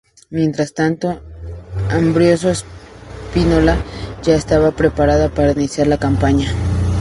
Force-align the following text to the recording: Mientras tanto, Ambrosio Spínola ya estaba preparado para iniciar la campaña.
Mientras 0.31 0.73
tanto, 0.73 1.21
Ambrosio 1.91 2.51
Spínola 2.55 3.77
ya 4.23 4.33
estaba 4.33 4.71
preparado 4.71 5.31
para 5.31 5.51
iniciar 5.51 5.85
la 5.85 5.99
campaña. 5.99 6.51